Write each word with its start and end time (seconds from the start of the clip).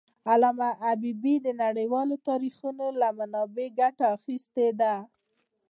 علامه 0.31 0.69
حبيبي 0.83 1.35
د 1.45 1.47
نړیوالو 1.63 2.15
تاریخونو 2.27 2.85
له 3.01 3.07
منابعو 3.19 3.75
ګټه 3.79 4.05
اخېستې 4.17 4.67
ده. 4.79 4.95